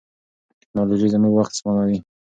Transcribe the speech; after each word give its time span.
ټیکنالوژي 0.59 1.07
زموږ 1.13 1.33
وخت 1.35 1.53
سپموي. 1.57 1.97